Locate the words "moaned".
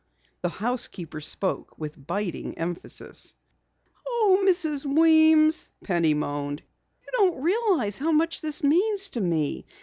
6.15-6.63